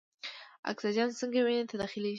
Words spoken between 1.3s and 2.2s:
وینې ته داخلیږي؟